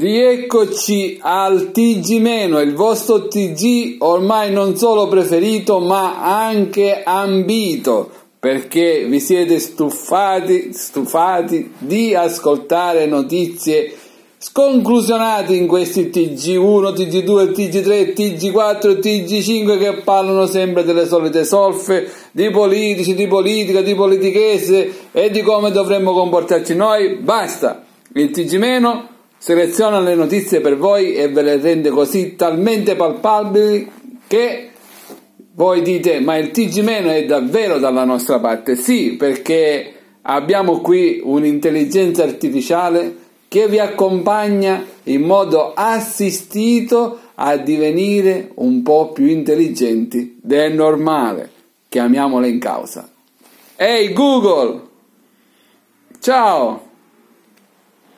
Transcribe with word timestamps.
Rieccoci 0.00 1.18
al 1.20 1.72
TG-, 1.72 2.62
il 2.62 2.74
vostro 2.74 3.26
TG 3.26 3.96
ormai 3.98 4.52
non 4.52 4.76
solo 4.76 5.08
preferito 5.08 5.80
ma 5.80 6.46
anche 6.46 7.02
ambito 7.02 8.08
perché 8.38 9.06
vi 9.08 9.18
siete 9.18 9.58
stufati, 9.58 10.72
stufati 10.72 11.72
di 11.78 12.14
ascoltare 12.14 13.06
notizie 13.06 13.92
sconclusionate 14.38 15.56
in 15.56 15.66
questi 15.66 16.10
TG1, 16.10 16.94
TG2, 16.94 17.50
TG3, 17.50 18.12
TG4, 18.14 19.00
TG5 19.00 19.78
che 19.80 20.02
parlano 20.04 20.46
sempre 20.46 20.84
delle 20.84 21.08
solite 21.08 21.44
solfe, 21.44 22.08
di 22.30 22.48
politici, 22.50 23.16
di 23.16 23.26
politica, 23.26 23.80
di 23.80 23.96
politichese 23.96 25.08
e 25.10 25.28
di 25.30 25.42
come 25.42 25.72
dovremmo 25.72 26.12
comportarci 26.12 26.76
noi. 26.76 27.16
Basta! 27.16 27.84
Il 28.12 28.30
TG- 28.30 29.16
seleziona 29.38 30.00
le 30.00 30.14
notizie 30.14 30.60
per 30.60 30.76
voi 30.76 31.14
e 31.14 31.28
ve 31.28 31.42
le 31.42 31.56
rende 31.58 31.90
così 31.90 32.34
talmente 32.36 32.96
palpabili 32.96 33.90
che 34.26 34.70
voi 35.54 35.82
dite 35.82 36.20
ma 36.20 36.36
il 36.36 36.50
TG- 36.50 36.84
è 36.84 37.24
davvero 37.24 37.78
dalla 37.78 38.04
nostra 38.04 38.38
parte? 38.38 38.76
Sì, 38.76 39.16
perché 39.16 39.92
abbiamo 40.22 40.80
qui 40.80 41.20
un'intelligenza 41.22 42.22
artificiale 42.22 43.26
che 43.48 43.66
vi 43.66 43.78
accompagna 43.78 44.84
in 45.04 45.22
modo 45.22 45.72
assistito 45.72 47.18
a 47.34 47.56
divenire 47.56 48.50
un 48.56 48.82
po' 48.82 49.12
più 49.12 49.26
intelligenti 49.26 50.38
del 50.40 50.74
normale. 50.74 51.50
Chiamiamola 51.88 52.46
in 52.46 52.58
causa. 52.58 53.10
Ehi 53.76 54.06
hey 54.06 54.12
Google! 54.12 54.82
Ciao! 56.20 56.86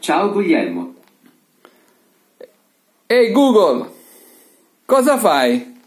Ciao 0.01 0.33
Guglielmo. 0.33 0.95
Ehi 3.13 3.33
Google! 3.33 3.91
Cosa 4.85 5.19
fai? 5.19 5.79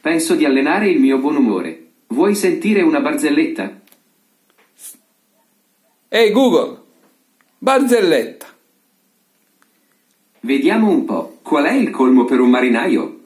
Penso 0.00 0.34
di 0.34 0.44
allenare 0.44 0.88
il 0.88 0.98
mio 0.98 1.18
buon 1.18 1.36
umore. 1.36 1.90
Vuoi 2.08 2.34
sentire 2.34 2.82
una 2.82 2.98
barzelletta? 2.98 3.80
Ehi 6.08 6.32
Google! 6.32 6.80
Barzelletta. 7.58 8.46
Vediamo 10.40 10.90
un 10.90 11.04
po', 11.04 11.38
qual 11.40 11.66
è 11.66 11.74
il 11.74 11.90
colmo 11.90 12.24
per 12.24 12.40
un 12.40 12.50
marinaio? 12.50 13.20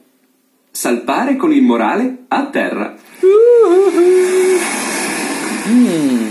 Salpare 0.70 1.36
con 1.36 1.50
il 1.50 1.62
morale 1.62 2.24
a 2.28 2.44
terra. 2.48 2.94
Mm, 5.66 6.21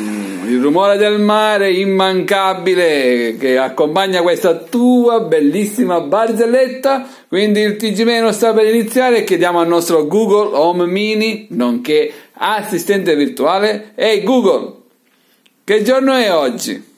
il 0.62 0.67
rumore 0.67 0.98
del 0.98 1.20
mare 1.20 1.72
immancabile 1.72 3.36
che 3.40 3.58
accompagna 3.58 4.22
questa 4.22 4.54
tua 4.58 5.22
bellissima 5.22 6.02
barzelletta. 6.02 7.08
Quindi 7.28 7.62
il 7.62 7.78
TG- 7.78 8.30
sta 8.30 8.53
per 8.53 8.68
iniziare 8.68 9.18
e 9.18 9.23
chiediamo 9.23 9.59
al 9.59 9.68
nostro 9.68 10.06
Google 10.06 10.56
Home 10.56 10.86
Mini, 10.86 11.48
nonché 11.50 12.14
assistente 12.34 13.16
virtuale, 13.16 13.94
ehi 13.95 14.22
Google, 14.22 14.73
che 15.64 15.81
giorno 15.81 16.14
è 16.14 16.31
oggi? 16.31 16.90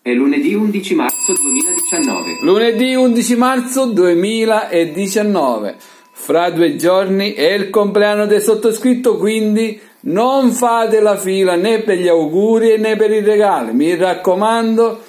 È 0.00 0.12
lunedì 0.12 0.54
11 0.54 0.94
marzo 0.94 1.32
2019. 1.32 2.38
Lunedì 2.42 2.94
11 2.94 3.36
marzo 3.36 3.86
2019. 3.86 5.74
Fra 6.12 6.50
due 6.50 6.76
giorni 6.76 7.32
è 7.32 7.52
il 7.52 7.70
compleanno 7.70 8.26
del 8.26 8.42
sottoscritto, 8.42 9.16
quindi 9.16 9.80
non 10.00 10.52
fate 10.52 11.00
la 11.00 11.16
fila 11.16 11.56
né 11.56 11.80
per 11.80 11.98
gli 11.98 12.08
auguri 12.08 12.78
né 12.78 12.96
per 12.96 13.10
i 13.10 13.20
regali. 13.20 13.72
Mi 13.72 13.96
raccomando, 13.96 15.00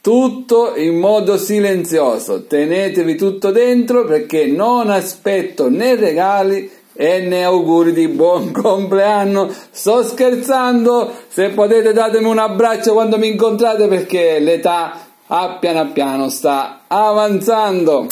tutto 0.00 0.74
in 0.76 0.98
modo 0.98 1.36
silenzioso. 1.36 2.44
Tenetevi 2.46 3.14
tutto 3.16 3.50
dentro 3.50 4.04
perché 4.04 4.46
non 4.46 4.90
aspetto 4.90 5.68
né 5.68 5.94
regali 5.94 6.70
e 6.94 7.20
ne 7.20 7.44
auguri 7.44 7.92
di 7.92 8.08
buon 8.08 8.52
compleanno. 8.52 9.50
Sto 9.70 10.02
scherzando, 10.02 11.10
se 11.28 11.50
potete 11.50 11.92
datemi 11.92 12.26
un 12.26 12.38
abbraccio 12.38 12.92
quando 12.92 13.18
mi 13.18 13.28
incontrate 13.28 13.86
perché 13.86 14.38
l'età 14.38 15.06
a 15.26 15.56
piano 15.58 15.92
piano 15.92 16.28
sta 16.28 16.82
avanzando. 16.88 18.06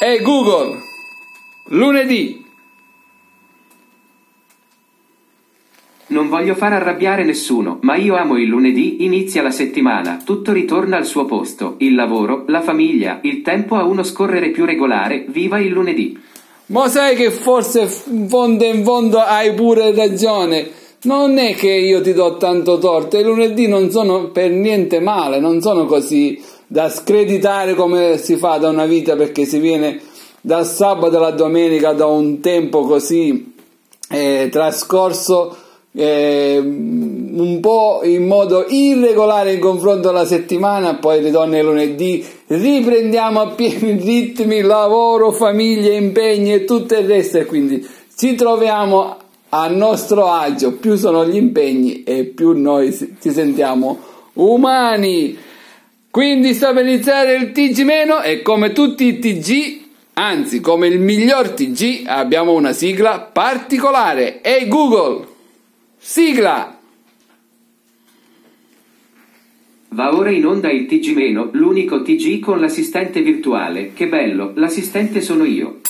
E 0.00 0.20
Google, 0.20 0.78
lunedì. 1.68 2.45
Non 6.08 6.28
voglio 6.28 6.54
far 6.54 6.72
arrabbiare 6.72 7.24
nessuno, 7.24 7.78
ma 7.82 7.96
io 7.96 8.14
amo 8.14 8.38
il 8.38 8.46
lunedì, 8.46 9.04
inizia 9.04 9.42
la 9.42 9.50
settimana, 9.50 10.22
tutto 10.24 10.52
ritorna 10.52 10.96
al 10.96 11.04
suo 11.04 11.24
posto, 11.24 11.74
il 11.78 11.96
lavoro, 11.96 12.44
la 12.46 12.60
famiglia, 12.60 13.18
il 13.22 13.42
tempo 13.42 13.74
a 13.74 13.82
uno 13.82 14.04
scorrere 14.04 14.50
più 14.50 14.64
regolare, 14.64 15.24
viva 15.28 15.58
il 15.58 15.72
lunedì. 15.72 16.16
Ma 16.66 16.88
sai 16.88 17.16
che 17.16 17.32
forse 17.32 17.88
in 18.10 18.28
fondo 18.28 18.64
in 18.64 18.84
fondo 18.84 19.18
hai 19.18 19.52
pure 19.54 19.92
ragione. 19.92 20.70
Non 21.02 21.38
è 21.38 21.54
che 21.56 21.72
io 21.72 22.00
ti 22.00 22.12
do 22.12 22.36
tanto 22.36 22.78
torto, 22.78 23.18
i 23.18 23.24
lunedì 23.24 23.66
non 23.66 23.90
sono 23.90 24.28
per 24.28 24.50
niente 24.50 25.00
male, 25.00 25.40
non 25.40 25.60
sono 25.60 25.86
così 25.86 26.40
da 26.68 26.88
screditare 26.88 27.74
come 27.74 28.16
si 28.18 28.36
fa 28.36 28.58
da 28.58 28.68
una 28.68 28.86
vita 28.86 29.16
perché 29.16 29.44
si 29.44 29.58
viene 29.58 30.00
dal 30.40 30.66
sabato 30.66 31.16
alla 31.16 31.30
domenica 31.30 31.92
da 31.92 32.06
un 32.06 32.38
tempo 32.38 32.82
così 32.82 33.54
eh, 34.08 34.48
trascorso 34.50 35.56
eh, 35.98 36.58
un 36.58 37.58
po' 37.60 38.02
in 38.04 38.26
modo 38.26 38.66
irregolare 38.68 39.54
in 39.54 39.60
confronto 39.60 40.10
alla 40.10 40.26
settimana, 40.26 40.96
poi 40.96 41.22
ritorna 41.22 41.56
il 41.56 41.64
lunedì, 41.64 42.24
riprendiamo 42.48 43.40
a 43.40 43.48
pieni 43.48 43.92
ritmi, 43.92 44.60
lavoro, 44.60 45.32
famiglia, 45.32 45.92
impegni 45.94 46.52
e 46.52 46.64
tutto 46.64 46.94
il 46.94 47.06
resto 47.06 47.38
e 47.38 47.46
quindi 47.46 47.86
ci 48.14 48.34
troviamo 48.34 49.16
a 49.48 49.68
nostro 49.68 50.26
agio, 50.30 50.72
più 50.72 50.96
sono 50.96 51.26
gli 51.26 51.36
impegni 51.36 52.02
e 52.02 52.24
più 52.24 52.52
noi 52.52 52.92
ci 52.92 53.30
sentiamo 53.30 53.98
umani. 54.34 55.38
Quindi 56.10 56.52
sta 56.52 56.72
per 56.72 56.86
iniziare 56.86 57.36
il 57.36 57.52
TG 57.52 57.82
meno 57.82 58.22
e 58.22 58.42
come 58.42 58.72
tutti 58.72 59.04
i 59.04 59.18
TG, 59.18 59.80
anzi 60.14 60.60
come 60.60 60.88
il 60.88 60.98
miglior 60.98 61.50
TG, 61.50 62.04
abbiamo 62.06 62.52
una 62.52 62.72
sigla 62.72 63.20
particolare. 63.20 64.42
Ehi 64.42 64.62
hey 64.62 64.68
Google! 64.68 65.34
Sigla! 66.08 66.78
Va 69.88 70.14
ora 70.14 70.30
in 70.30 70.46
onda 70.46 70.70
il 70.70 70.86
TG-, 70.86 71.50
l'unico 71.54 72.02
TG 72.02 72.38
con 72.38 72.60
l'assistente 72.60 73.22
virtuale. 73.22 73.92
Che 73.92 74.06
bello, 74.06 74.52
l'assistente 74.54 75.20
sono 75.20 75.44
io. 75.44 75.80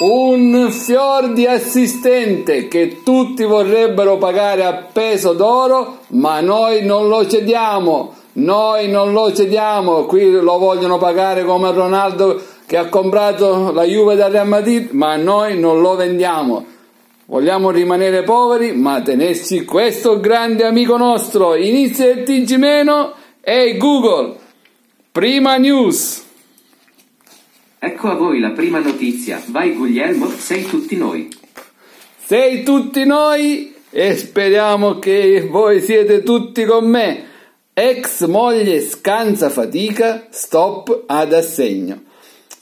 Un 0.00 0.70
fior 0.70 1.34
di 1.34 1.44
assistente 1.44 2.68
che 2.68 3.02
tutti 3.04 3.44
vorrebbero 3.44 4.16
pagare 4.16 4.64
a 4.64 4.88
peso 4.90 5.34
d'oro, 5.34 5.98
ma 6.12 6.40
noi 6.40 6.82
non 6.82 7.08
lo 7.08 7.26
cediamo. 7.26 8.14
Noi 8.32 8.88
non 8.88 9.12
lo 9.12 9.30
cediamo. 9.34 10.06
Qui 10.06 10.30
lo 10.30 10.56
vogliono 10.56 10.96
pagare 10.96 11.44
come 11.44 11.70
Ronaldo 11.70 12.40
che 12.64 12.78
ha 12.78 12.88
comprato 12.88 13.72
la 13.72 13.84
Juve 13.84 14.16
da 14.16 14.28
Real 14.28 14.48
Madrid, 14.48 14.92
ma 14.92 15.16
noi 15.16 15.60
non 15.60 15.82
lo 15.82 15.96
vendiamo. 15.96 16.71
Vogliamo 17.32 17.70
rimanere 17.70 18.24
poveri, 18.24 18.72
ma 18.72 19.00
tenerci 19.00 19.64
questo 19.64 20.20
grande 20.20 20.66
amico 20.66 20.98
nostro. 20.98 21.54
Inizia 21.54 22.10
il 22.10 22.24
TG 22.24 22.56
meno 22.56 23.14
e 23.40 23.78
Google. 23.78 24.36
Prima 25.10 25.56
news. 25.56 26.22
Ecco 27.78 28.10
a 28.10 28.16
voi 28.16 28.38
la 28.38 28.50
prima 28.50 28.80
notizia. 28.80 29.42
Vai 29.46 29.72
Guglielmo, 29.72 30.28
sei 30.28 30.66
tutti 30.66 30.94
noi. 30.94 31.30
Sei 32.22 32.62
tutti 32.64 33.06
noi 33.06 33.76
e 33.88 34.14
speriamo 34.14 34.98
che 34.98 35.48
voi 35.50 35.80
siete 35.80 36.22
tutti 36.22 36.66
con 36.66 36.86
me. 36.86 37.24
Ex 37.72 38.26
moglie 38.26 38.82
scansa 38.82 39.48
fatica, 39.48 40.26
stop 40.28 41.04
ad 41.06 41.32
assegno. 41.32 42.10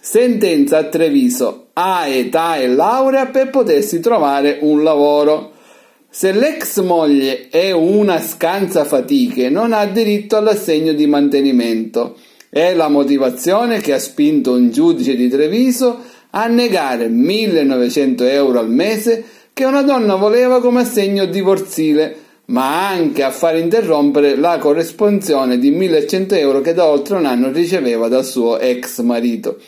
Sentenza 0.03 0.79
a 0.79 0.85
Treviso, 0.85 1.67
ha 1.75 2.07
età 2.07 2.57
e 2.57 2.69
laurea 2.69 3.27
per 3.27 3.51
potersi 3.51 4.01
trovare 4.01 4.57
un 4.63 4.83
lavoro. 4.83 5.53
Se 6.09 6.33
l'ex 6.33 6.81
moglie 6.81 7.49
è 7.51 7.71
una 7.73 8.19
scansa 8.19 8.87
fatiche, 8.87 9.51
non 9.51 9.75
ha 9.75 9.85
diritto 9.85 10.39
all'assegno 10.39 10.95
di 10.95 11.07
mantenimento. 11.07 12.17
È 12.49 12.73
la 12.73 12.89
motivazione 12.89 13.81
che 13.81 13.93
ha 13.93 13.99
spinto 13.99 14.53
un 14.53 14.71
giudice 14.71 15.15
di 15.15 15.29
Treviso 15.29 15.99
a 16.31 16.47
negare 16.47 17.09
1900 17.09 18.25
euro 18.25 18.59
al 18.59 18.71
mese 18.71 19.23
che 19.53 19.67
una 19.67 19.83
donna 19.83 20.15
voleva 20.15 20.63
come 20.63 20.81
assegno 20.81 21.27
divorzile, 21.27 22.17
ma 22.47 22.89
anche 22.89 23.23
a 23.23 23.31
far 23.31 23.59
interrompere 23.59 24.35
la 24.37 24.57
corresponsione 24.57 25.59
di 25.59 25.71
1100 25.71 26.35
euro 26.37 26.63
che 26.63 26.73
da 26.73 26.87
oltre 26.87 27.19
un 27.19 27.27
anno 27.27 27.53
riceveva 27.53 28.09
dal 28.09 28.25
suo 28.25 28.59
ex 28.59 29.03
marito. 29.03 29.59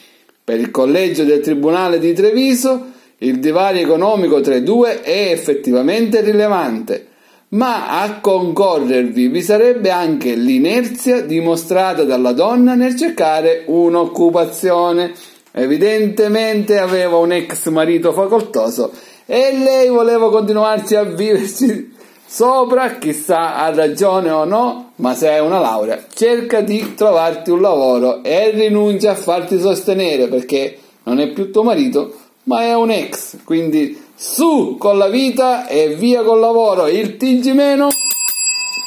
Per 0.45 0.59
il 0.59 0.73
collegio 0.73 1.23
del 1.23 1.39
Tribunale 1.39 2.01
di 2.01 2.13
Treviso 2.15 2.87
il 3.19 3.39
divario 3.39 3.81
economico 3.81 4.41
tra 4.41 4.57
i 4.57 4.65
due 4.65 5.01
è 5.01 5.31
effettivamente 5.31 6.21
rilevante, 6.21 7.07
ma 7.51 8.01
a 8.01 8.19
concorrervi 8.19 9.29
vi 9.29 9.41
sarebbe 9.41 9.91
anche 9.91 10.35
l'inerzia 10.35 11.21
dimostrata 11.21 12.03
dalla 12.03 12.33
donna 12.33 12.75
nel 12.75 12.97
cercare 12.97 13.63
un'occupazione. 13.67 15.13
Evidentemente 15.53 16.79
aveva 16.79 17.19
un 17.19 17.31
ex 17.31 17.69
marito 17.69 18.13
facoltoso 18.13 18.91
e 19.27 19.57
lei 19.57 19.89
voleva 19.91 20.29
continuarsi 20.29 20.97
a 20.97 21.05
viverci 21.05 21.95
sopra, 22.27 22.97
chissà 22.99 23.55
ha 23.55 23.73
ragione 23.73 24.31
o 24.31 24.45
no, 24.45 24.92
ma 25.03 25.17
se 25.17 25.29
hai 25.29 25.41
una 25.41 25.59
laurea, 25.59 26.05
cerca 26.15 26.61
di 26.61 26.95
trovarti 26.95 27.51
un 27.51 27.61
lavoro 27.61 28.23
e 28.23 28.51
rinuncia 28.51 29.11
a 29.11 29.17
farti 29.17 29.59
sostenere 29.59 30.29
perché 30.29 30.79
non 31.03 31.19
è 31.19 31.33
più 31.33 31.51
tuo 31.51 31.65
marito, 31.65 32.15
ma 32.45 32.63
è 32.63 32.75
un 32.75 32.89
ex, 32.91 33.39
quindi 33.43 34.01
su 34.15 34.77
con 34.79 34.99
la 34.99 35.09
vita 35.09 35.67
e 35.67 35.97
via 35.97 36.23
col 36.23 36.39
lavoro. 36.39 36.87
Il 36.87 37.17
TG 37.17 37.47
meno. 37.49 37.89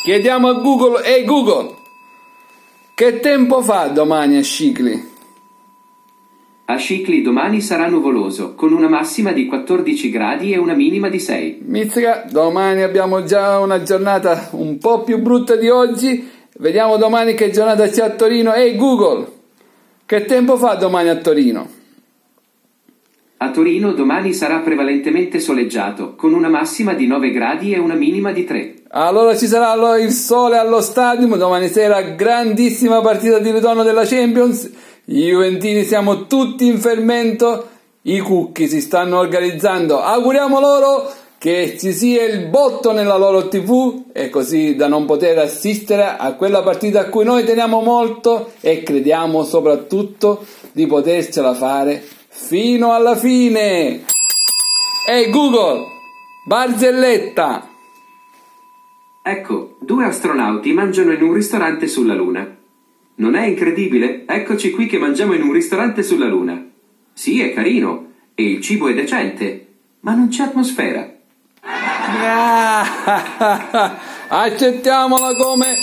Chiediamo 0.03 0.47
a 0.47 0.53
Google, 0.53 1.03
ehi 1.03 1.19
hey 1.19 1.25
Google, 1.25 1.75
che 2.93 3.19
tempo 3.19 3.61
fa 3.61 3.87
domani 3.87 4.37
a 4.37 4.43
Scicli? 4.43 5.14
A 6.67 6.77
Scicli 6.77 7.21
domani 7.21 7.61
sarà 7.61 7.87
nuvoloso, 7.87 8.55
con 8.55 8.73
una 8.73 8.89
massima 8.89 9.31
di 9.31 9.45
14 9.45 10.09
gradi 10.09 10.51
e 10.51 10.57
una 10.57 10.73
minima 10.73 11.09
di 11.09 11.19
6. 11.19 11.59
Mizzica, 11.63 12.25
domani 12.27 12.81
abbiamo 12.81 13.23
già 13.23 13.59
una 13.59 13.83
giornata 13.83 14.49
un 14.53 14.79
po' 14.79 15.03
più 15.03 15.19
brutta 15.19 15.55
di 15.55 15.69
oggi. 15.69 16.27
Vediamo 16.57 16.97
domani 16.97 17.35
che 17.35 17.51
giornata 17.51 17.87
c'è 17.87 18.03
a 18.03 18.09
Torino. 18.09 18.51
Ehi 18.51 18.71
hey 18.71 18.75
Google, 18.77 19.27
che 20.07 20.25
tempo 20.25 20.57
fa 20.57 20.73
domani 20.73 21.09
a 21.09 21.17
Torino? 21.17 21.69
A 23.37 23.51
Torino 23.51 23.91
domani 23.91 24.33
sarà 24.33 24.57
prevalentemente 24.61 25.39
soleggiato, 25.39 26.15
con 26.15 26.33
una 26.33 26.49
massima 26.49 26.93
di 26.95 27.05
9 27.05 27.29
gradi 27.29 27.73
e 27.73 27.77
una 27.77 27.93
minima 27.93 28.31
di 28.31 28.43
3. 28.43 28.73
Allora 28.89 29.37
ci 29.37 29.45
sarà 29.45 29.99
il 29.99 30.09
sole 30.09 30.57
allo 30.57 30.81
stadio, 30.81 31.27
domani 31.35 31.67
sera 31.67 32.01
grandissima 32.01 33.01
partita 33.01 33.37
di 33.37 33.51
ritorno 33.51 33.83
della 33.83 34.05
Champions. 34.05 34.93
I 35.07 35.21
Juventini 35.21 35.83
siamo 35.83 36.25
tutti 36.25 36.65
in 36.65 36.79
fermento, 36.79 37.69
i 38.03 38.17
cucchi 38.17 38.67
si 38.67 38.81
stanno 38.81 39.19
organizzando. 39.19 40.01
Auguriamo 40.01 40.59
loro 40.59 41.07
che 41.37 41.77
ci 41.77 41.93
sia 41.93 42.23
il 42.23 42.47
botto 42.47 42.91
nella 42.91 43.15
loro 43.15 43.47
tv 43.47 44.05
e 44.11 44.31
così 44.31 44.75
da 44.75 44.87
non 44.87 45.05
poter 45.05 45.37
assistere 45.37 46.15
a 46.17 46.33
quella 46.33 46.63
partita 46.63 47.01
a 47.01 47.09
cui 47.09 47.23
noi 47.23 47.43
teniamo 47.43 47.81
molto 47.81 48.53
e 48.61 48.81
crediamo 48.81 49.43
soprattutto 49.43 50.43
di 50.71 50.87
potercela 50.87 51.53
fare 51.53 52.03
fino 52.27 52.91
alla 52.91 53.15
fine. 53.15 54.05
Ehi 55.07 55.29
Google, 55.29 55.83
barzelletta. 56.47 57.69
Ecco, 59.21 59.75
due 59.81 60.05
astronauti 60.05 60.73
mangiano 60.73 61.11
in 61.11 61.21
un 61.21 61.33
ristorante 61.33 61.85
sulla 61.85 62.15
Luna. 62.15 62.63
Non 63.17 63.35
è 63.35 63.45
incredibile? 63.45 64.23
Eccoci 64.25 64.71
qui 64.71 64.87
che 64.87 64.97
mangiamo 64.97 65.33
in 65.33 65.41
un 65.41 65.53
ristorante 65.53 66.03
sulla 66.03 66.27
Luna. 66.27 66.61
Sì, 67.13 67.39
è 67.39 67.53
carino 67.53 68.11
e 68.35 68.43
il 68.43 68.61
cibo 68.61 68.89
è 68.89 68.93
decente, 68.93 69.67
ma 70.01 70.13
non 70.13 70.27
c'è 70.27 70.43
atmosfera. 70.43 71.13
Accettiamola 74.27 75.33
come 75.35 75.75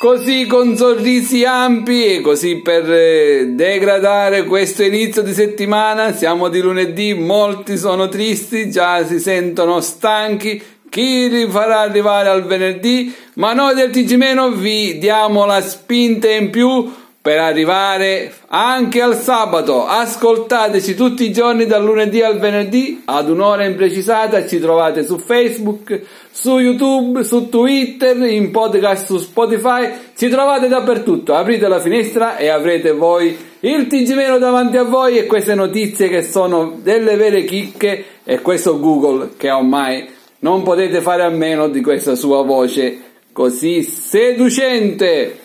così 0.00 0.46
con 0.46 0.76
sorrisi 0.76 1.44
ampi 1.44 2.06
e 2.06 2.20
così 2.20 2.60
per 2.60 2.92
eh, 2.92 3.52
degradare 3.52 4.44
questo 4.44 4.82
inizio 4.82 5.22
di 5.22 5.32
settimana 5.32 6.12
siamo 6.12 6.48
di 6.48 6.60
lunedì 6.60 7.14
molti 7.14 7.78
sono 7.78 8.08
tristi 8.08 8.70
già 8.70 9.06
si 9.06 9.18
sentono 9.18 9.80
stanchi 9.80 10.60
chi 10.94 11.28
li 11.28 11.48
farà 11.48 11.80
arrivare 11.80 12.28
al 12.28 12.44
venerdì 12.44 13.12
ma 13.34 13.52
noi 13.52 13.74
del 13.74 13.90
TG 13.90 14.54
vi 14.54 14.96
diamo 14.98 15.44
la 15.44 15.60
spinta 15.60 16.30
in 16.30 16.50
più 16.50 16.88
per 17.20 17.38
arrivare 17.38 18.32
anche 18.48 19.00
al 19.00 19.16
sabato. 19.16 19.86
Ascoltateci 19.86 20.94
tutti 20.94 21.24
i 21.24 21.32
giorni 21.32 21.66
dal 21.66 21.82
lunedì 21.82 22.20
al 22.20 22.38
venerdì 22.38 23.02
ad 23.06 23.28
un'ora 23.28 23.64
imprecisata. 23.64 24.46
Ci 24.46 24.60
trovate 24.60 25.04
su 25.04 25.18
Facebook, 25.18 26.00
su 26.30 26.58
YouTube, 26.58 27.24
su 27.24 27.48
Twitter, 27.48 28.16
in 28.28 28.52
podcast 28.52 29.06
su 29.06 29.18
Spotify. 29.18 29.90
Ci 30.16 30.28
trovate 30.28 30.68
dappertutto. 30.68 31.34
Aprite 31.34 31.66
la 31.66 31.80
finestra 31.80 32.36
e 32.36 32.50
avrete 32.50 32.92
voi 32.92 33.36
il 33.60 33.86
TG 33.88 34.36
davanti 34.36 34.76
a 34.76 34.84
voi 34.84 35.16
e 35.16 35.26
queste 35.26 35.54
notizie 35.54 36.08
che 36.08 36.22
sono 36.22 36.78
delle 36.82 37.16
vere 37.16 37.44
chicche 37.44 38.04
e 38.22 38.42
questo 38.42 38.78
Google 38.78 39.30
che 39.36 39.50
ormai 39.50 40.13
non 40.44 40.62
potete 40.62 41.00
fare 41.00 41.22
a 41.22 41.30
meno 41.30 41.68
di 41.68 41.80
questa 41.80 42.14
sua 42.14 42.42
voce 42.42 43.12
così 43.32 43.82
seducente. 43.82 45.40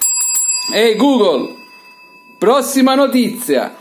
Ehi 0.74 0.90
hey 0.92 0.96
Google, 0.98 1.56
Prossima 2.38 2.96
notizia. 2.96 3.76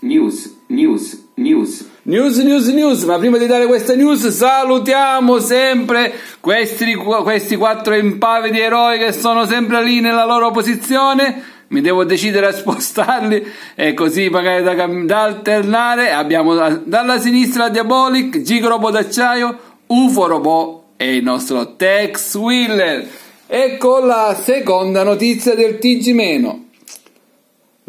News, 0.00 0.60
news, 0.68 1.28
news. 1.34 1.90
News, 2.02 2.38
news, 2.38 2.66
news, 2.68 3.02
ma 3.04 3.18
prima 3.18 3.36
di 3.36 3.46
dare 3.46 3.66
questa 3.66 3.94
news 3.94 4.26
salutiamo 4.28 5.38
sempre 5.40 6.14
questi, 6.40 6.94
questi 6.94 7.56
quattro 7.56 7.94
impavidi 7.94 8.60
eroi 8.60 8.98
che 8.98 9.12
sono 9.12 9.44
sempre 9.44 9.84
lì 9.84 10.00
nella 10.00 10.24
loro 10.24 10.50
posizione. 10.50 11.57
Mi 11.68 11.80
devo 11.80 12.04
decidere 12.04 12.46
a 12.46 12.52
spostarli 12.52 13.46
e 13.76 13.94
così 13.94 14.28
magari 14.28 14.62
da, 14.62 14.74
da 14.86 15.22
alternare. 15.22 16.12
Abbiamo 16.12 16.54
dalla 16.84 17.20
sinistra 17.20 17.68
Diabolic, 17.68 18.40
Gigo 18.42 18.68
Robot 18.68 18.92
d'acciaio, 18.92 19.58
UFO 19.86 20.26
Robot 20.26 20.82
e 20.96 21.16
il 21.16 21.22
nostro 21.22 21.76
Tex 21.76 22.34
Wheeler. 22.34 23.06
Ecco 23.46 23.98
la 24.00 24.36
seconda 24.38 25.02
notizia 25.02 25.54
del 25.54 25.78
TG-. 25.78 26.66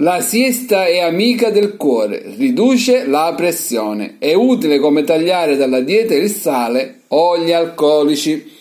La 0.02 0.22
siesta 0.22 0.86
è 0.86 1.00
amica 1.00 1.50
del 1.50 1.76
cuore, 1.76 2.34
riduce 2.38 3.06
la 3.06 3.34
pressione, 3.36 4.16
è 4.18 4.34
utile 4.34 4.80
come 4.80 5.04
tagliare 5.04 5.58
dalla 5.58 5.82
dieta 5.82 6.14
il 6.14 6.30
sale 6.30 7.02
o 7.10 7.38
gli 7.38 7.52
alcolici. 7.52 8.58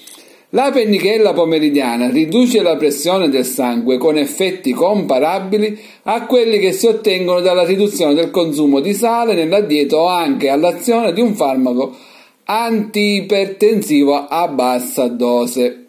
La 0.52 0.70
pennichella 0.70 1.34
pomeridiana 1.34 2.08
riduce 2.08 2.62
la 2.62 2.76
pressione 2.76 3.28
del 3.28 3.44
sangue 3.44 3.98
con 3.98 4.16
effetti 4.16 4.72
comparabili 4.72 5.78
a 6.04 6.24
quelli 6.24 6.58
che 6.58 6.72
si 6.72 6.86
ottengono 6.86 7.40
dalla 7.40 7.64
riduzione 7.64 8.14
del 8.14 8.30
consumo 8.30 8.80
di 8.80 8.94
sale 8.94 9.34
nella 9.34 9.60
dieta 9.60 9.96
o 9.96 10.06
anche 10.06 10.48
all'azione 10.48 11.12
di 11.12 11.20
un 11.20 11.34
farmaco 11.34 11.94
antiipertensivo 12.44 14.26
a 14.26 14.48
bassa 14.48 15.08
dose. 15.08 15.87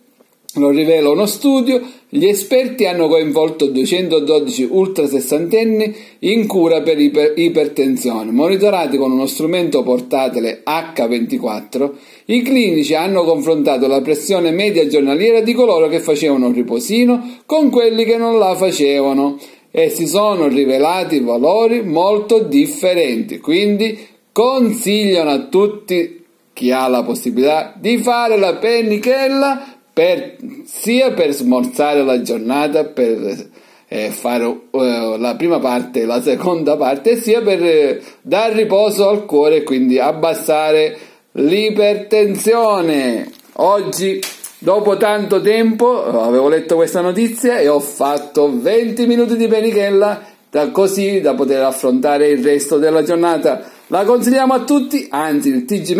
Lo 0.55 0.71
rivela 0.71 1.11
uno 1.11 1.27
studio, 1.27 1.79
gli 2.09 2.25
esperti 2.25 2.85
hanno 2.85 3.07
coinvolto 3.07 3.68
212 3.68 4.68
ultrasessantenni 4.68 5.95
in 6.19 6.47
cura 6.47 6.81
per 6.81 6.99
iper- 6.99 7.37
ipertensione, 7.37 8.31
monitorati 8.31 8.97
con 8.97 9.11
uno 9.11 9.27
strumento 9.27 9.83
portatile 9.83 10.63
H24. 10.65 11.91
I 12.25 12.41
clinici 12.41 12.95
hanno 12.95 13.25
confrontato 13.25 13.85
la 13.85 14.01
pressione 14.01 14.49
media 14.49 14.87
giornaliera 14.87 15.41
di 15.41 15.53
coloro 15.53 15.87
che 15.87 15.99
facevano 15.99 16.47
un 16.47 16.53
riposino 16.53 17.37
con 17.45 17.69
quelli 17.69 18.03
che 18.03 18.18
non 18.18 18.39
la 18.39 18.56
facevano 18.56 19.37
e 19.69 19.89
si 19.89 20.07
sono 20.07 20.47
rivelati 20.47 21.19
valori 21.19 21.83
molto 21.83 22.39
differenti. 22.39 23.37
Quindi 23.37 23.95
consigliano 24.31 25.29
a 25.29 25.45
tutti 25.45 26.25
chi 26.53 26.71
ha 26.71 26.87
la 26.87 27.03
possibilità 27.03 27.75
di 27.79 27.99
fare 27.99 28.35
la 28.35 28.56
pennichella 28.56 29.79
per, 29.99 30.37
sia 30.63 31.11
per 31.11 31.33
smorzare 31.33 32.03
la 32.03 32.21
giornata, 32.21 32.85
per 32.85 33.49
eh, 33.85 34.09
fare 34.11 34.45
uh, 34.45 35.18
la 35.18 35.35
prima 35.35 35.59
parte 35.59 36.03
e 36.03 36.06
la 36.06 36.21
seconda 36.21 36.77
parte, 36.77 37.18
sia 37.18 37.41
per 37.41 37.61
eh, 37.61 38.01
dar 38.21 38.53
riposo 38.53 39.09
al 39.09 39.25
cuore 39.25 39.57
e 39.57 39.63
quindi 39.63 39.99
abbassare 39.99 40.97
l'ipertensione. 41.33 43.29
Oggi, 43.56 44.21
dopo 44.59 44.95
tanto 44.95 45.41
tempo, 45.41 46.06
avevo 46.06 46.47
letto 46.47 46.75
questa 46.75 47.01
notizia 47.01 47.57
e 47.57 47.68
ho 47.68 47.81
fatto 47.81 48.57
20 48.57 49.06
minuti 49.06 49.35
di 49.35 49.47
penichella 49.47 50.21
da 50.49 50.69
così 50.71 51.19
da 51.19 51.33
poter 51.33 51.61
affrontare 51.61 52.29
il 52.29 52.41
resto 52.41 52.77
della 52.77 53.03
giornata. 53.03 53.69
La 53.87 54.06
consigliamo 54.06 54.53
a 54.53 54.63
tutti, 54.63 55.07
anzi 55.09 55.49
il 55.49 55.65
TG 55.65 55.94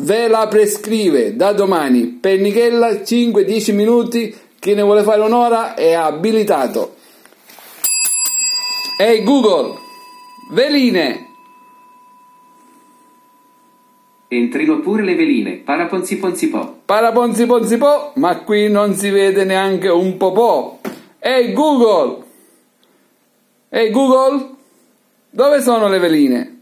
ve 0.00 0.28
la 0.28 0.46
prescrive 0.48 1.34
da 1.34 1.52
domani. 1.52 2.06
Pennichella 2.06 2.88
5-10 2.88 3.74
minuti, 3.74 4.36
chi 4.58 4.74
ne 4.74 4.82
vuole 4.82 5.02
fare 5.02 5.22
un'ora 5.22 5.74
è 5.74 5.92
abilitato. 5.92 6.96
Ehi 9.00 9.18
hey 9.18 9.22
Google, 9.22 9.74
veline! 10.50 11.26
Entrino 14.30 14.80
pure 14.80 15.02
le 15.02 15.14
veline, 15.14 15.52
paraponzi 15.56 16.18
ponzi 16.18 16.48
po. 16.48 16.80
Paraponzi 16.84 17.46
ponzi 17.46 17.78
po, 17.78 18.12
ma 18.16 18.40
qui 18.40 18.68
non 18.68 18.94
si 18.94 19.08
vede 19.08 19.44
neanche 19.44 19.88
un 19.88 20.16
po'. 20.16 20.80
Ehi 21.18 21.46
hey 21.46 21.52
Google! 21.52 22.24
Ehi 23.70 23.86
hey 23.86 23.90
Google, 23.90 24.56
dove 25.30 25.62
sono 25.62 25.88
le 25.88 25.98
veline? 25.98 26.57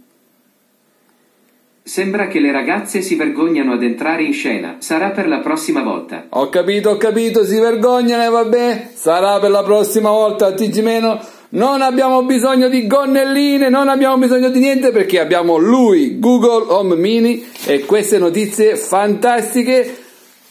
Sembra 1.89 2.27
che 2.27 2.41
le 2.41 2.51
ragazze 2.51 3.01
si 3.01 3.15
vergognano 3.15 3.75
ad 3.75 3.83
entrare 3.85 4.25
in 4.25 4.33
scena. 4.33 4.79
Sarà 4.81 5.11
per 5.11 5.29
la 5.29 5.39
prossima 5.39 5.85
volta. 5.85 6.27
Ho 6.31 6.49
capito, 6.49 6.91
ho 6.91 6.97
capito, 6.97 7.45
si 7.45 7.61
vergognano 7.61 8.25
e 8.25 8.29
vabbè, 8.29 8.89
sarà 8.93 9.39
per 9.39 9.51
la 9.53 9.63
prossima 9.63 10.11
volta, 10.11 10.53
TG 10.53 10.79
meno. 10.81 11.25
Non 11.51 11.83
abbiamo 11.83 12.25
bisogno 12.25 12.69
di 12.69 12.89
gonnelline, 12.89 13.69
non 13.69 13.89
abbiamo 13.89 14.19
bisogno 14.19 14.51
di 14.51 14.59
niente 14.59 14.91
perché 14.91 15.21
abbiamo 15.21 15.59
lui, 15.59 16.19
Google 16.19 16.73
Home 16.73 16.97
Mini 16.97 17.47
e 17.67 17.85
queste 17.85 18.19
notizie 18.19 18.75
fantastiche. 18.75 19.97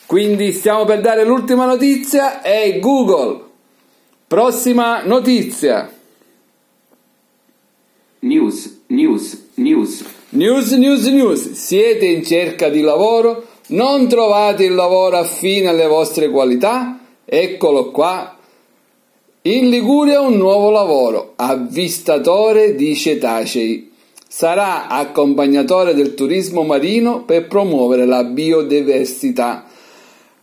Quindi 0.06 0.54
stiamo 0.54 0.86
per 0.86 1.02
dare 1.02 1.26
l'ultima 1.26 1.66
notizia, 1.66 2.42
è 2.42 2.80
Google. 2.80 3.42
Prossima 4.26 5.04
notizia. 5.04 5.92
News, 8.20 8.84
news, 8.88 9.48
news. 9.56 10.15
News, 10.36 10.72
news, 10.72 11.06
news. 11.06 11.52
Siete 11.54 12.08
in 12.08 12.26
cerca 12.26 12.68
di 12.68 12.82
lavoro? 12.82 13.46
Non 13.68 14.10
trovate 14.10 14.66
il 14.66 14.76
lavoro 14.76 15.16
affine 15.16 15.70
alle 15.70 15.88
vostre 15.88 16.30
qualità? 16.30 17.00
Eccolo 17.24 17.90
qua. 17.92 18.38
In 19.44 19.70
Liguria 19.70 20.20
un 20.20 20.36
nuovo 20.36 20.72
lavoro, 20.72 21.32
avvistatore 21.38 22.76
di 22.76 22.98
cetacei. 22.98 23.94
Sarà 24.28 24.90
accompagnatore 24.90 25.94
del 25.94 26.16
turismo 26.16 26.64
marino 26.64 27.24
per 27.24 27.48
promuovere 27.48 28.06
la 28.06 28.26
biodiversità. 28.26 29.64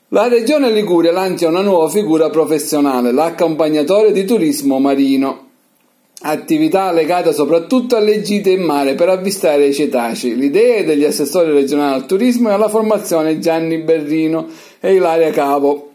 La 0.09 0.27
Regione 0.27 0.71
Liguria 0.71 1.13
lancia 1.13 1.49
una 1.49 1.61
nuova 1.61 1.91
figura 1.91 2.31
professionale, 2.31 3.13
l'accompagnatore 3.13 4.13
di 4.13 4.25
turismo 4.25 4.79
marino 4.79 5.51
attività 6.23 6.93
legata 6.93 7.33
soprattutto 7.33 7.97
alle 7.97 8.23
gite 8.23 8.51
in 8.51 8.63
mare 8.63 8.95
per 8.95 9.09
avvistare 9.09 9.67
i 9.67 9.75
cetacei. 9.75 10.37
L'idea 10.37 10.77
è 10.77 10.85
degli 10.85 11.05
assessori 11.05 11.51
regionali 11.53 11.95
al 11.95 12.07
turismo 12.07 12.49
e 12.49 12.53
alla 12.53 12.69
formazione 12.69 13.39
Gianni 13.39 13.79
Berrino 13.79 14.47
e 14.81 14.95
Ilaria 14.95 15.31
Cavo. 15.31 15.91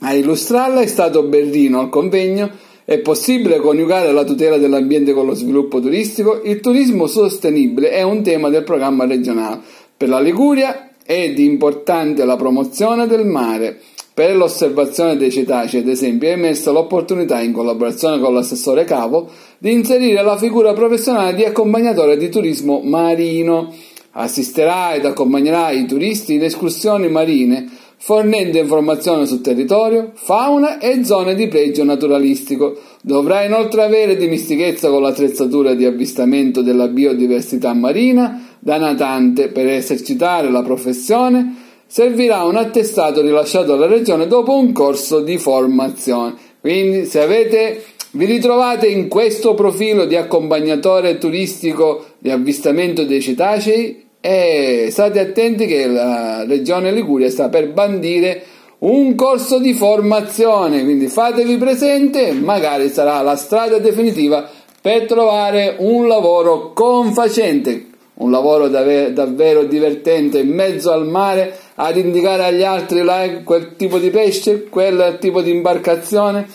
A 0.00 0.14
illustrarla 0.14 0.80
è 0.80 0.86
stato 0.86 1.22
Berrino 1.24 1.80
al 1.80 1.88
convegno. 1.88 2.50
È 2.84 2.98
possibile 2.98 3.58
coniugare 3.58 4.10
la 4.10 4.24
tutela 4.24 4.58
dell'ambiente 4.58 5.12
con 5.12 5.26
lo 5.26 5.34
sviluppo 5.34 5.80
turistico? 5.80 6.40
Il 6.42 6.60
turismo 6.60 7.06
sostenibile 7.06 7.90
è 7.90 8.02
un 8.02 8.22
tema 8.22 8.48
del 8.48 8.64
programma 8.64 9.06
regionale. 9.06 9.60
Per 9.96 10.08
la 10.08 10.18
Liguria 10.18 10.90
è 11.04 11.32
di 11.32 11.44
importante 11.44 12.24
la 12.24 12.36
promozione 12.36 13.06
del 13.06 13.24
mare. 13.24 13.80
Per 14.14 14.36
l'osservazione 14.36 15.16
dei 15.16 15.30
cetacei, 15.30 15.80
ad 15.80 15.88
esempio, 15.88 16.28
è 16.28 16.32
emersa 16.32 16.70
l'opportunità, 16.70 17.40
in 17.40 17.52
collaborazione 17.52 18.20
con 18.20 18.34
l'assessore 18.34 18.84
Capo, 18.84 19.30
di 19.56 19.72
inserire 19.72 20.22
la 20.22 20.36
figura 20.36 20.74
professionale 20.74 21.34
di 21.34 21.44
accompagnatore 21.44 22.18
di 22.18 22.28
turismo 22.28 22.82
marino. 22.84 23.72
Assisterà 24.10 24.92
ed 24.92 25.06
accompagnerà 25.06 25.70
i 25.70 25.86
turisti 25.86 26.34
in 26.34 26.42
escursioni 26.42 27.08
marine, 27.08 27.66
fornendo 27.96 28.58
informazioni 28.58 29.26
sul 29.26 29.40
territorio, 29.40 30.10
fauna 30.12 30.78
e 30.78 31.02
zone 31.04 31.34
di 31.34 31.48
pregio 31.48 31.82
naturalistico. 31.82 32.76
Dovrà 33.00 33.44
inoltre 33.44 33.82
avere 33.82 34.18
dimistichezza 34.18 34.90
con 34.90 35.00
l'attrezzatura 35.00 35.72
di 35.72 35.86
avvistamento 35.86 36.60
della 36.60 36.88
biodiversità 36.88 37.72
marina 37.72 38.56
da 38.58 38.76
natante 38.76 39.48
per 39.48 39.68
esercitare 39.68 40.50
la 40.50 40.62
professione 40.62 41.61
servirà 41.92 42.44
un 42.44 42.56
attestato 42.56 43.20
rilasciato 43.20 43.76
dalla 43.76 43.86
regione 43.86 44.26
dopo 44.26 44.56
un 44.56 44.72
corso 44.72 45.20
di 45.20 45.36
formazione. 45.36 46.34
Quindi 46.58 47.04
se 47.04 47.20
avete 47.20 47.84
vi 48.12 48.24
ritrovate 48.24 48.86
in 48.86 49.08
questo 49.08 49.52
profilo 49.52 50.06
di 50.06 50.16
accompagnatore 50.16 51.18
turistico 51.18 52.06
di 52.18 52.30
avvistamento 52.30 53.04
dei 53.04 53.20
cetacei 53.20 54.06
e 54.22 54.88
state 54.90 55.20
attenti 55.20 55.66
che 55.66 55.86
la 55.86 56.46
regione 56.46 56.92
Liguria 56.92 57.28
sta 57.28 57.50
per 57.50 57.70
bandire 57.72 58.42
un 58.78 59.14
corso 59.14 59.58
di 59.58 59.74
formazione, 59.74 60.84
quindi 60.84 61.08
fatevi 61.08 61.58
presente, 61.58 62.32
magari 62.32 62.88
sarà 62.88 63.20
la 63.20 63.36
strada 63.36 63.76
definitiva 63.76 64.48
per 64.80 65.04
trovare 65.04 65.76
un 65.80 66.08
lavoro 66.08 66.72
confacente, 66.72 67.88
un 68.14 68.30
lavoro 68.30 68.68
davvero 68.68 69.64
divertente 69.64 70.38
in 70.38 70.54
mezzo 70.54 70.90
al 70.90 71.06
mare 71.06 71.54
ad 71.76 71.96
indicare 71.96 72.44
agli 72.44 72.62
altri 72.62 73.02
là, 73.02 73.28
quel 73.44 73.76
tipo 73.76 73.98
di 73.98 74.10
pesce, 74.10 74.64
quel 74.68 75.18
tipo 75.20 75.42
di 75.42 75.50
imbarcazione. 75.50 76.48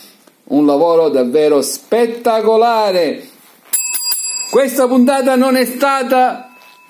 Un 0.46 0.66
lavoro 0.66 1.10
davvero 1.10 1.62
spettacolare. 1.62 3.22
Questa 4.50 4.88
puntata 4.88 5.36
non 5.36 5.56
è 5.56 5.66
stata 5.66 6.48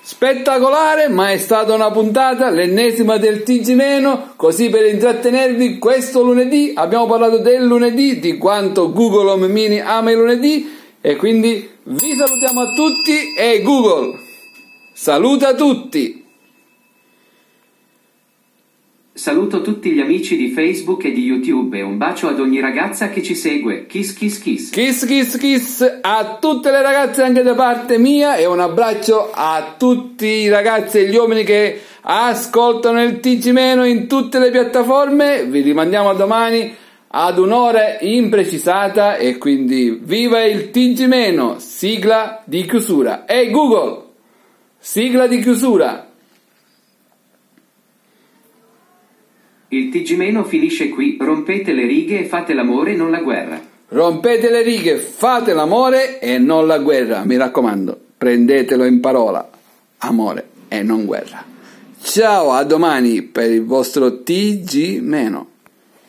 spettacolare, 0.08 1.10
ma 1.10 1.32
è 1.32 1.38
stata 1.38 1.74
una 1.74 1.92
puntata, 1.92 2.50
l'ennesima 2.50 3.18
del 3.18 3.44
TG 3.44 3.70
meno, 3.74 4.34
così 4.38 4.70
per 4.70 4.86
intrattenervi 4.86 5.80
questo 5.80 6.22
lunedì 6.22 6.72
abbiamo 6.76 7.08
parlato 7.08 7.40
del 7.40 7.66
lunedì, 7.66 8.20
di 8.20 8.38
quanto 8.38 8.94
Google 8.94 9.32
Home 9.32 9.48
Mini 9.48 9.82
ama 9.82 10.12
il 10.12 10.18
lunedì 10.18 10.76
e 11.02 11.16
quindi 11.18 11.70
vi 11.84 12.16
salutiamo 12.16 12.62
a 12.62 12.74
tutti 12.74 13.34
e 13.38 13.62
Google 13.62 14.18
saluta 14.94 15.54
tutti! 15.54 16.27
Saluto 19.18 19.64
tutti 19.64 19.90
gli 19.90 20.00
amici 20.00 20.38
di 20.38 20.52
Facebook 20.52 21.04
e 21.06 21.12
di 21.12 21.24
YouTube 21.24 21.76
e 21.76 21.82
un 21.82 21.98
bacio 21.98 22.28
ad 22.28 22.40
ogni 22.40 22.60
ragazza 22.60 23.10
che 23.10 23.24
ci 23.24 23.34
segue. 23.34 23.88
Kiss 23.88 24.14
kiss 24.14 24.38
kiss. 24.38 24.70
Kiss 24.70 25.08
kiss 25.08 25.38
kiss 25.40 25.98
a 26.02 26.38
tutte 26.40 26.70
le 26.70 26.84
ragazze 26.84 27.24
anche 27.24 27.42
da 27.42 27.56
parte 27.56 27.98
mia 27.98 28.36
e 28.36 28.46
un 28.46 28.60
abbraccio 28.60 29.32
a 29.34 29.74
tutti 29.76 30.28
i 30.28 30.50
ragazzi 30.50 31.00
e 31.00 31.08
gli 31.08 31.16
uomini 31.16 31.44
che 31.44 31.82
ascoltano 32.02 33.02
il 33.02 33.20
TG 33.20 33.50
Meno 33.50 33.86
in 33.86 34.06
tutte 34.06 34.38
le 34.38 34.52
piattaforme. 34.52 35.46
Vi 35.46 35.62
rimandiamo 35.62 36.10
a 36.10 36.14
domani 36.14 36.76
ad 37.08 37.40
un'ora 37.40 37.98
imprecisata 38.00 39.16
e 39.16 39.40
quindi 39.40 40.00
viva 40.00 40.44
il 40.44 40.70
TG 40.70 41.06
Meno, 41.08 41.56
sigla 41.58 42.44
di 42.46 42.66
chiusura. 42.66 43.26
E 43.26 43.36
hey 43.36 43.50
Google, 43.50 44.04
sigla 44.78 45.26
di 45.26 45.40
chiusura. 45.40 46.07
Il 49.70 49.90
TG- 49.90 50.46
finisce 50.46 50.88
qui, 50.90 51.18
rompete 51.20 51.74
le 51.74 51.86
righe 51.86 52.22
e 52.22 52.26
fate 52.26 52.54
l'amore, 52.54 52.96
non 52.96 53.12
la 53.12 53.20
guerra. 53.20 53.60
Rompete 53.90 54.50
le 54.50 54.62
righe, 54.62 54.98
fate 54.98 55.54
l'amore 55.54 56.20
e 56.20 56.38
non 56.38 56.68
la 56.68 56.80
guerra, 56.80 57.26
mi 57.26 57.36
raccomando, 57.36 58.00
prendetelo 58.18 58.86
in 58.86 59.02
parola, 59.02 59.50
amore 60.00 60.48
e 60.70 60.84
non 60.84 61.06
guerra. 61.06 61.44
Ciao, 62.02 62.52
a 62.52 62.64
domani 62.64 63.24
per 63.24 63.52
il 63.52 63.66
vostro 63.66 64.24
TG-. 64.24 65.02